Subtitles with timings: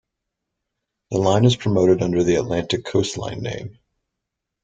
[1.11, 3.77] The line is promoted under the "Atlantic Coast Line" name.